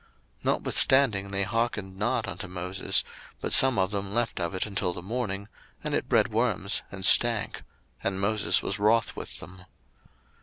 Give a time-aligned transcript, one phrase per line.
[0.39, 3.03] 02:016:020 Notwithstanding they hearkened not unto Moses;
[3.39, 5.47] but some of them left of it until the morning,
[5.83, 7.61] and it bred worms, and stank:
[8.03, 9.63] and Moses was wroth with them.